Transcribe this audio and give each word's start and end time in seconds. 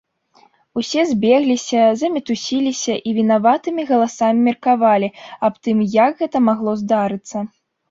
Усе 0.81 1.01
збегліся, 1.09 1.81
замітусіліся 2.03 2.93
і 3.11 3.13
вінаватымі 3.19 3.87
галасамі 3.91 4.39
меркавалі 4.49 5.13
аб 5.45 5.53
тым, 5.69 5.87
як 6.01 6.11
гэта 6.25 6.37
магло 6.51 6.71
здарыцца. 6.85 7.37